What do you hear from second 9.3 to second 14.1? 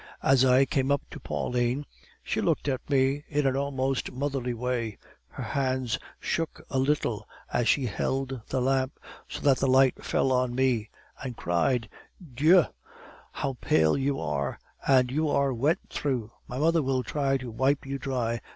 that the light fell on me and cried: "'Dieu! how pale